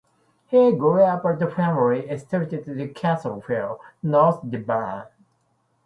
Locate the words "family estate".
1.47-2.51